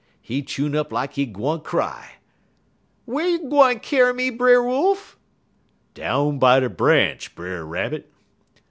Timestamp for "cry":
1.61-2.13